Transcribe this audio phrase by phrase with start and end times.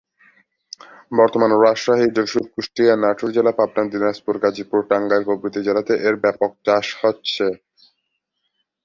[1.11, 6.85] বর্তমানে রাজশাহী, যশোর, কুষ্টিয়া, নাটোর জেলা, পাবনা, দিনাজপুর, গাজীপুর, টাংগাইল প্রভৃতি জেলাতে এর ব্যাপক চাষ
[7.01, 7.45] হচ্ছে।